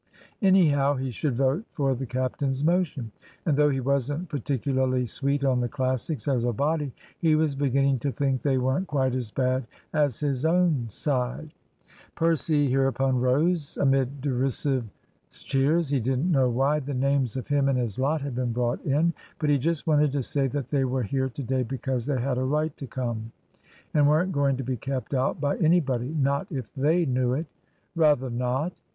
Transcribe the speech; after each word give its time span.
Anyhow, 0.41 0.95
he 0.95 1.11
should 1.11 1.35
vote 1.35 1.63
for 1.73 1.93
the 1.93 2.07
captain's 2.07 2.63
motion; 2.63 3.11
and 3.45 3.55
though 3.55 3.69
he 3.69 3.79
wasn't 3.81 4.29
particularly 4.29 5.05
sweet 5.05 5.43
on 5.43 5.59
the 5.59 5.69
Classics 5.69 6.27
as 6.27 6.43
a 6.43 6.51
body, 6.51 6.91
he 7.19 7.35
was 7.35 7.53
beginning 7.53 7.99
to 7.99 8.11
think 8.11 8.41
they 8.41 8.57
weren't 8.57 8.87
quite 8.87 9.13
as 9.13 9.29
bad 9.29 9.67
as 9.93 10.19
his 10.19 10.43
own 10.43 10.87
side. 10.89 11.51
Percy 12.15 12.67
hereupon 12.67 13.19
rose, 13.21 13.77
amid 13.77 14.21
derisive 14.21 14.83
cheers. 15.29 15.89
He 15.89 15.99
didn't 15.99 16.31
know 16.31 16.49
why 16.49 16.79
the 16.79 16.95
names 16.95 17.37
of 17.37 17.47
him 17.47 17.69
and 17.69 17.77
his 17.77 17.99
lot 17.99 18.21
had 18.21 18.33
been 18.33 18.53
brought 18.53 18.83
in; 18.83 19.13
but 19.37 19.51
he 19.51 19.59
just 19.59 19.85
wanted 19.85 20.11
to 20.13 20.23
say 20.23 20.47
that 20.47 20.69
they 20.69 20.83
were 20.83 21.03
here 21.03 21.29
to 21.29 21.43
day 21.43 21.61
because 21.61 22.07
they 22.07 22.19
had 22.19 22.39
a 22.39 22.43
right 22.43 22.75
to 22.77 22.87
come, 22.87 23.31
and 23.93 24.07
weren't 24.07 24.31
going 24.31 24.57
to 24.57 24.63
be 24.63 24.77
kept 24.77 25.13
out 25.13 25.39
by 25.39 25.57
anybody 25.57 26.07
not 26.19 26.47
if 26.51 26.73
they 26.73 27.05
knew 27.05 27.33
it. 27.33 27.45
(Rather 27.95 28.31
not!) 28.31 28.73